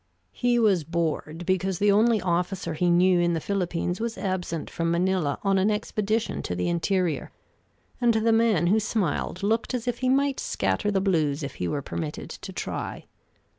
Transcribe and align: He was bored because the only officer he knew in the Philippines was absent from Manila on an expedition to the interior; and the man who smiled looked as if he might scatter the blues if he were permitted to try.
He 0.31 0.57
was 0.57 0.83
bored 0.83 1.45
because 1.45 1.77
the 1.77 1.91
only 1.91 2.19
officer 2.19 2.73
he 2.73 2.89
knew 2.89 3.19
in 3.19 3.33
the 3.33 3.39
Philippines 3.39 3.99
was 4.01 4.17
absent 4.17 4.67
from 4.67 4.89
Manila 4.89 5.37
on 5.43 5.59
an 5.59 5.69
expedition 5.69 6.41
to 6.41 6.55
the 6.55 6.69
interior; 6.69 7.31
and 8.01 8.15
the 8.15 8.31
man 8.31 8.65
who 8.65 8.79
smiled 8.79 9.43
looked 9.43 9.75
as 9.75 9.87
if 9.87 9.99
he 9.99 10.09
might 10.09 10.39
scatter 10.39 10.89
the 10.89 11.01
blues 11.01 11.43
if 11.43 11.53
he 11.61 11.67
were 11.67 11.83
permitted 11.83 12.31
to 12.31 12.51
try. 12.51 13.05